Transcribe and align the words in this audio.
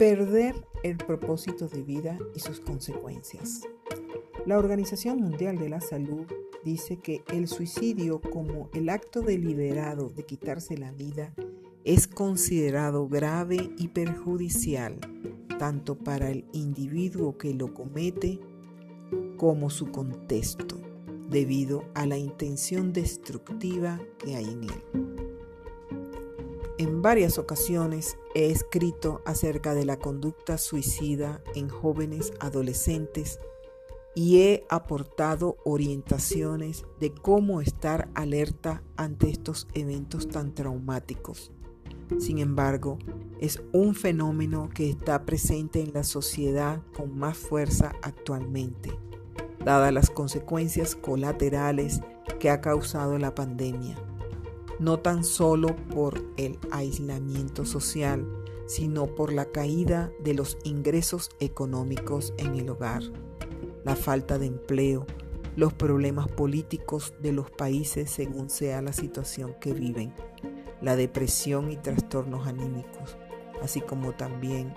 Perder 0.00 0.54
el 0.82 0.96
propósito 0.96 1.68
de 1.68 1.82
vida 1.82 2.16
y 2.34 2.40
sus 2.40 2.58
consecuencias. 2.58 3.68
La 4.46 4.56
Organización 4.56 5.20
Mundial 5.20 5.58
de 5.58 5.68
la 5.68 5.82
Salud 5.82 6.24
dice 6.64 6.96
que 6.96 7.22
el 7.30 7.48
suicidio 7.48 8.22
como 8.22 8.70
el 8.72 8.88
acto 8.88 9.20
deliberado 9.20 10.08
de 10.08 10.24
quitarse 10.24 10.78
la 10.78 10.90
vida 10.90 11.34
es 11.84 12.08
considerado 12.08 13.08
grave 13.08 13.74
y 13.76 13.88
perjudicial 13.88 14.98
tanto 15.58 15.98
para 15.98 16.30
el 16.30 16.46
individuo 16.54 17.36
que 17.36 17.52
lo 17.52 17.74
comete 17.74 18.40
como 19.36 19.68
su 19.68 19.90
contexto, 19.90 20.78
debido 21.28 21.84
a 21.92 22.06
la 22.06 22.16
intención 22.16 22.94
destructiva 22.94 24.00
que 24.16 24.34
hay 24.34 24.46
en 24.46 24.64
él. 24.64 25.09
En 26.80 27.02
varias 27.02 27.36
ocasiones 27.36 28.16
he 28.34 28.50
escrito 28.50 29.20
acerca 29.26 29.74
de 29.74 29.84
la 29.84 29.98
conducta 29.98 30.56
suicida 30.56 31.42
en 31.54 31.68
jóvenes 31.68 32.32
adolescentes 32.40 33.38
y 34.14 34.38
he 34.38 34.64
aportado 34.70 35.58
orientaciones 35.62 36.86
de 36.98 37.12
cómo 37.12 37.60
estar 37.60 38.08
alerta 38.14 38.82
ante 38.96 39.28
estos 39.28 39.68
eventos 39.74 40.28
tan 40.28 40.54
traumáticos. 40.54 41.52
Sin 42.18 42.38
embargo, 42.38 42.98
es 43.40 43.62
un 43.74 43.94
fenómeno 43.94 44.70
que 44.72 44.88
está 44.88 45.26
presente 45.26 45.82
en 45.82 45.92
la 45.92 46.02
sociedad 46.02 46.80
con 46.96 47.14
más 47.14 47.36
fuerza 47.36 47.92
actualmente, 48.00 48.90
dadas 49.62 49.92
las 49.92 50.08
consecuencias 50.08 50.94
colaterales 50.96 52.00
que 52.38 52.48
ha 52.48 52.62
causado 52.62 53.18
la 53.18 53.34
pandemia 53.34 53.98
no 54.80 54.98
tan 54.98 55.22
solo 55.24 55.76
por 55.92 56.24
el 56.38 56.58
aislamiento 56.72 57.66
social, 57.66 58.26
sino 58.66 59.14
por 59.14 59.32
la 59.32 59.44
caída 59.44 60.10
de 60.24 60.32
los 60.32 60.56
ingresos 60.64 61.28
económicos 61.38 62.32
en 62.38 62.54
el 62.54 62.70
hogar, 62.70 63.02
la 63.84 63.94
falta 63.94 64.38
de 64.38 64.46
empleo, 64.46 65.06
los 65.54 65.74
problemas 65.74 66.28
políticos 66.28 67.12
de 67.20 67.32
los 67.32 67.50
países 67.50 68.10
según 68.10 68.48
sea 68.48 68.80
la 68.80 68.94
situación 68.94 69.54
que 69.60 69.74
viven, 69.74 70.14
la 70.80 70.96
depresión 70.96 71.70
y 71.70 71.76
trastornos 71.76 72.46
anímicos, 72.46 73.18
así 73.62 73.82
como 73.82 74.12
también 74.12 74.72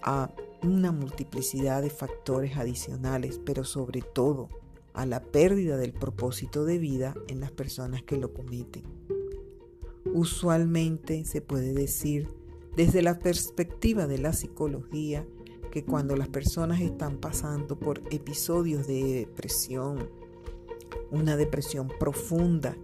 a 0.00 0.30
una 0.62 0.90
multiplicidad 0.90 1.82
de 1.82 1.90
factores 1.90 2.56
adicionales, 2.56 3.40
pero 3.44 3.64
sobre 3.64 4.00
todo 4.00 4.48
a 4.96 5.04
la 5.04 5.22
pérdida 5.22 5.76
del 5.76 5.92
propósito 5.92 6.64
de 6.64 6.78
vida 6.78 7.14
en 7.28 7.38
las 7.40 7.52
personas 7.52 8.02
que 8.02 8.16
lo 8.16 8.32
cometen. 8.32 8.82
Usualmente 10.06 11.26
se 11.26 11.42
puede 11.42 11.74
decir 11.74 12.28
desde 12.74 13.02
la 13.02 13.18
perspectiva 13.18 14.06
de 14.06 14.18
la 14.18 14.32
psicología 14.32 15.26
que 15.70 15.84
cuando 15.84 16.16
las 16.16 16.28
personas 16.28 16.80
están 16.80 17.18
pasando 17.18 17.78
por 17.78 18.00
episodios 18.10 18.86
de 18.86 19.26
depresión, 19.26 20.08
una 21.10 21.36
depresión 21.36 21.88
profunda 22.00 22.74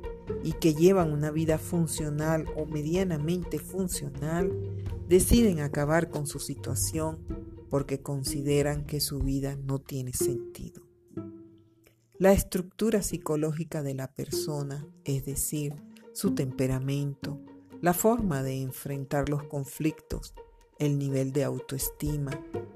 y 0.45 0.53
que 0.53 0.75
llevan 0.75 1.13
una 1.13 1.31
vida 1.31 1.57
funcional 1.57 2.45
o 2.57 2.67
medianamente 2.67 3.59
funcional, 3.59 4.53
deciden 5.09 5.61
acabar 5.61 6.11
con 6.11 6.27
su 6.27 6.39
situación 6.39 7.19
porque 7.71 8.03
consideran 8.03 8.85
que 8.85 9.01
su 9.01 9.21
vida 9.21 9.57
no 9.57 9.79
tiene 9.79 10.13
sentido. 10.13 10.92
La 12.23 12.33
estructura 12.33 13.03
psicológica 13.03 13.83
de 13.83 13.95
la 13.95 14.07
persona, 14.07 14.87
es 15.05 15.27
decir, 15.27 15.75
su 16.13 16.37
temperamento, 16.37 17.41
la 17.81 17.95
forma 17.95 18.45
de 18.45 18.63
enfrentar 18.63 19.29
los 19.29 19.43
conflictos, 19.43 20.33
el 20.79 21.01
nivel 21.01 21.33
de 21.33 21.43
autoestima 21.43 22.31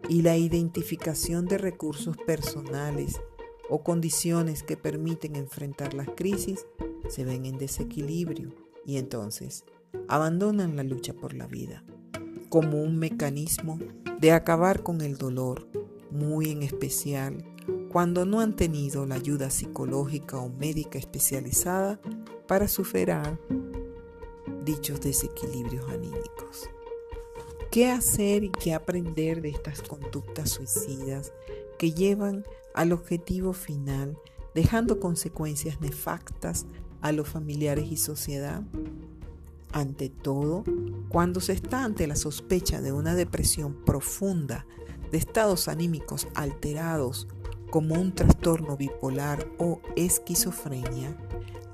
y 0.08 0.22
la 0.22 0.36
identificación 0.36 1.46
de 1.46 1.58
recursos 1.58 2.16
personales 2.16 3.20
o 3.70 3.84
condiciones 3.84 4.64
que 4.64 4.76
permiten 4.76 5.36
enfrentar 5.36 5.94
las 5.94 6.08
crisis 6.16 6.66
se 7.08 7.24
ven 7.24 7.46
en 7.46 7.56
desequilibrio 7.56 8.52
y 8.84 8.96
entonces 8.96 9.64
abandonan 10.08 10.74
la 10.74 10.82
lucha 10.82 11.14
por 11.14 11.34
la 11.34 11.46
vida 11.46 11.84
como 12.48 12.82
un 12.82 12.98
mecanismo 12.98 13.78
de 14.18 14.32
acabar 14.32 14.82
con 14.82 15.02
el 15.02 15.16
dolor, 15.18 15.68
muy 16.10 16.50
en 16.50 16.64
especial 16.64 17.44
cuando 17.96 18.26
no 18.26 18.40
han 18.40 18.54
tenido 18.54 19.06
la 19.06 19.14
ayuda 19.14 19.48
psicológica 19.48 20.36
o 20.36 20.50
médica 20.50 20.98
especializada 20.98 21.98
para 22.46 22.68
superar 22.68 23.40
dichos 24.66 25.00
desequilibrios 25.00 25.88
anímicos. 25.88 26.68
¿Qué 27.70 27.88
hacer 27.88 28.44
y 28.44 28.50
qué 28.50 28.74
aprender 28.74 29.40
de 29.40 29.48
estas 29.48 29.80
conductas 29.80 30.50
suicidas 30.50 31.32
que 31.78 31.92
llevan 31.92 32.44
al 32.74 32.92
objetivo 32.92 33.54
final 33.54 34.18
dejando 34.54 35.00
consecuencias 35.00 35.80
nefastas 35.80 36.66
a 37.00 37.12
los 37.12 37.26
familiares 37.26 37.90
y 37.90 37.96
sociedad? 37.96 38.62
Ante 39.72 40.10
todo, 40.10 40.64
cuando 41.08 41.40
se 41.40 41.54
está 41.54 41.82
ante 41.82 42.06
la 42.06 42.16
sospecha 42.16 42.82
de 42.82 42.92
una 42.92 43.14
depresión 43.14 43.86
profunda, 43.86 44.66
de 45.10 45.18
estados 45.18 45.68
anímicos 45.68 46.28
alterados 46.34 47.28
como 47.76 47.94
un 47.96 48.14
trastorno 48.14 48.74
bipolar 48.74 49.46
o 49.58 49.82
esquizofrenia, 49.96 51.14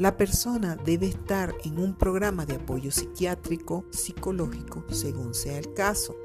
la 0.01 0.17
persona 0.17 0.75
debe 0.75 1.07
estar 1.07 1.55
en 1.65 1.79
un 1.79 1.95
programa 1.95 2.45
de 2.45 2.57
apoyo 2.57 2.91
psiquiátrico, 2.91 3.85
psicológico, 3.91 4.83
según 4.91 5.33
sea 5.33 5.57
el 5.61 5.75
caso, 5.75 6.17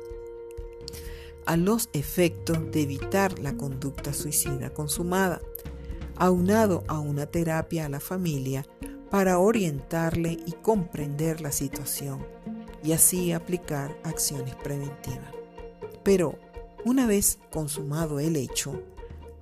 a 1.46 1.58
los 1.58 1.90
efectos 1.94 2.58
de 2.72 2.82
evitar 2.82 3.38
la 3.38 3.56
conducta 3.56 4.14
suicida 4.14 4.74
consumada, 4.74 5.44
aunado 6.16 6.84
a 6.88 7.00
una 7.00 7.28
terapia 7.28 7.86
a 7.86 7.90
la 7.90 8.00
familia 8.00 8.66
para 9.12 9.38
orientarle 9.38 10.40
y 10.44 10.54
comprender 10.54 11.40
la 11.40 11.52
situación 11.52 12.26
y 12.84 12.94
así 12.94 13.32
aplicar 13.32 13.96
acciones 14.04 14.56
preventivas. 14.56 15.36
Pero 16.04 16.34
una 16.84 17.06
vez 17.06 17.38
consumado 17.52 18.20
el 18.20 18.38
hecho, 18.38 18.82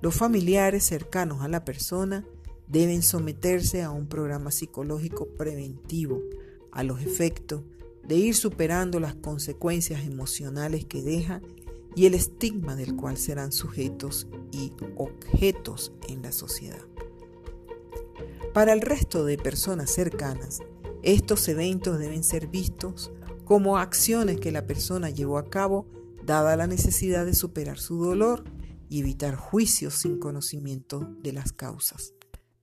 los 0.06 0.14
familiares 0.14 0.84
cercanos 0.84 1.42
a 1.42 1.48
la 1.48 1.64
persona 1.64 2.24
deben 2.68 3.02
someterse 3.02 3.82
a 3.82 3.90
un 3.90 4.06
programa 4.06 4.52
psicológico 4.52 5.26
preventivo 5.26 6.22
a 6.70 6.84
los 6.84 7.02
efectos 7.02 7.62
de 8.06 8.14
ir 8.14 8.36
superando 8.36 9.00
las 9.00 9.16
consecuencias 9.16 10.06
emocionales 10.06 10.84
que 10.84 11.02
deja 11.02 11.40
y 11.96 12.06
el 12.06 12.14
estigma 12.14 12.76
del 12.76 12.94
cual 12.94 13.16
serán 13.16 13.50
sujetos 13.50 14.28
y 14.52 14.72
objetos 14.94 15.92
en 16.08 16.22
la 16.22 16.30
sociedad. 16.30 16.86
Para 18.54 18.74
el 18.74 18.82
resto 18.82 19.24
de 19.24 19.38
personas 19.38 19.90
cercanas, 19.90 20.60
estos 21.02 21.48
eventos 21.48 21.98
deben 21.98 22.22
ser 22.22 22.46
vistos 22.46 23.10
como 23.44 23.76
acciones 23.76 24.38
que 24.38 24.52
la 24.52 24.68
persona 24.68 25.10
llevó 25.10 25.38
a 25.38 25.50
cabo 25.50 25.84
dada 26.24 26.54
la 26.54 26.68
necesidad 26.68 27.26
de 27.26 27.34
superar 27.34 27.80
su 27.80 28.04
dolor 28.04 28.44
y 28.88 29.00
evitar 29.00 29.36
juicios 29.36 29.94
sin 29.94 30.18
conocimiento 30.18 31.00
de 31.22 31.32
las 31.32 31.52
causas. 31.52 32.14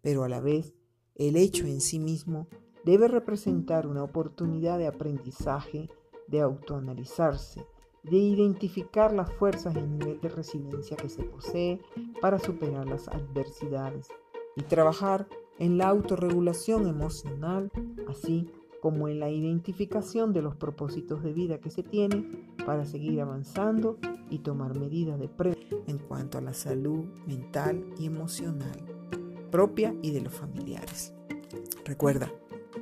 Pero 0.01 0.23
a 0.23 0.29
la 0.29 0.39
vez, 0.39 0.73
el 1.16 1.35
hecho 1.35 1.66
en 1.66 1.81
sí 1.81 2.00
mismo 2.00 2.47
debe 2.84 3.07
representar 3.07 3.88
una 3.88 4.03
oportunidad 4.03 4.78
de 4.78 4.88
aprendizaje, 4.88 5.89
de 6.28 6.41
autoanalizarse, 6.41 7.66
de 8.03 8.17
identificar 8.17 9.13
las 9.13 9.31
fuerzas 9.34 9.75
y 9.75 9.79
el 9.79 9.97
nivel 9.97 10.19
de 10.19 10.29
resiliencia 10.29 10.97
que 10.97 11.09
se 11.09 11.23
posee 11.23 11.79
para 12.22 12.40
superar 12.40 12.88
las 12.88 13.07
adversidades 13.07 14.07
y 14.55 14.63
trabajar 14.63 15.28
en 15.59 15.78
la 15.78 15.88
autorregulación 15.88 16.88
emocional, 16.88 17.72
así 18.09 18.49
como 18.84 19.08
en 19.08 19.22
la 19.22 19.30
identificación 19.30 20.34
de 20.34 20.41
los 20.41 20.58
propósitos 20.58 21.24
de 21.24 21.32
vida 21.32 21.62
que 21.62 21.70
se 21.70 21.84
tiene 21.84 22.44
para 22.66 22.84
seguir 22.84 23.22
avanzando 23.22 23.97
y 24.30 24.40
tomar 24.40 24.78
medidas 24.78 25.18
de 25.22 25.30
prevención 25.30 25.84
en 25.88 26.00
cuanto 26.00 26.38
a 26.38 26.41
la 26.41 26.53
salud 26.53 27.06
mental 27.26 27.85
y 27.97 28.08
emocional 28.08 28.78
propia 29.50 29.96
y 30.02 30.12
de 30.12 30.20
los 30.20 30.34
familiares. 30.34 31.14
Recuerda, 31.85 32.30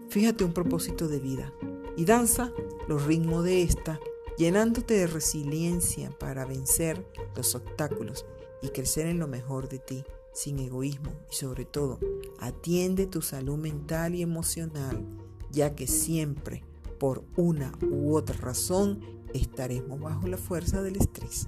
fíjate 0.09 0.43
un 0.43 0.53
propósito 0.53 1.07
de 1.07 1.19
vida 1.19 1.53
y 1.95 2.05
danza 2.05 2.51
los 2.87 3.05
ritmos 3.05 3.43
de 3.43 3.61
esta, 3.61 3.99
llenándote 4.39 4.95
de 4.95 5.05
resiliencia 5.05 6.09
para 6.17 6.45
vencer 6.45 7.05
los 7.35 7.53
obstáculos 7.53 8.25
y 8.63 8.69
crecer 8.69 9.05
en 9.05 9.19
lo 9.19 9.27
mejor 9.27 9.69
de 9.69 9.77
ti, 9.77 10.03
sin 10.33 10.57
egoísmo 10.57 11.11
y 11.29 11.35
sobre 11.35 11.65
todo, 11.65 11.99
atiende 12.39 13.05
tu 13.05 13.21
salud 13.21 13.57
mental 13.57 14.15
y 14.15 14.23
emocional 14.23 15.20
ya 15.51 15.75
que 15.75 15.87
siempre, 15.87 16.63
por 16.99 17.23
una 17.35 17.71
u 17.89 18.15
otra 18.15 18.37
razón, 18.37 18.99
estaremos 19.33 19.99
bajo 19.99 20.27
la 20.27 20.37
fuerza 20.37 20.81
del 20.81 20.97
estrés. 20.97 21.47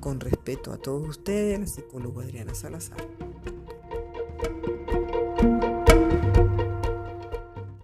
Con 0.00 0.20
respeto 0.20 0.72
a 0.72 0.78
todos 0.78 1.08
ustedes, 1.08 1.60
la 1.60 1.66
psicóloga 1.66 2.24
Adriana 2.24 2.54
Salazar. 2.54 3.29